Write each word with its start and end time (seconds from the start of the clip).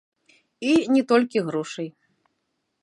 І 0.69 0.71
не 0.95 1.03
толькі 1.11 1.45
грошай. 1.51 1.87